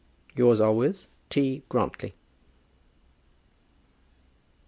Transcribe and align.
Yours 0.35 0.59
always, 0.59 1.07
T. 1.29 1.61
GRANTLY. 1.69 2.15